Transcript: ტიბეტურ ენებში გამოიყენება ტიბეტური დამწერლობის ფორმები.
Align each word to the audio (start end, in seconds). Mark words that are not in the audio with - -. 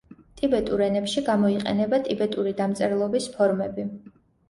ტიბეტურ 0.39 0.81
ენებში 0.85 1.23
გამოიყენება 1.27 2.01
ტიბეტური 2.09 2.57
დამწერლობის 2.65 3.33
ფორმები. 3.39 3.91